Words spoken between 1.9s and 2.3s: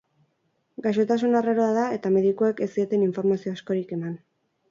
eta